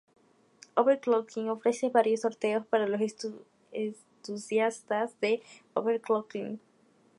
Overclocking 0.73 1.49
ofrece 1.51 1.89
varios 1.91 2.21
sorteos 2.21 2.65
para 2.65 2.87
los 2.87 2.99
entusiastas 3.71 5.19
de 5.19 5.43
overclocking. 5.75 6.59